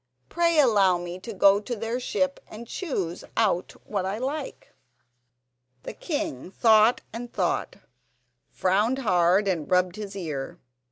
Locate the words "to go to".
1.19-1.75